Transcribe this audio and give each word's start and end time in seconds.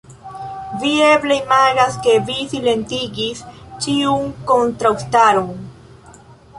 Vi 0.83 0.93
eble 1.07 1.37
imagas, 1.41 1.99
ke 2.07 2.17
vi 2.31 2.39
silentigis 2.55 3.45
ĉiun 3.85 4.29
kontraŭstaron. 4.53 5.57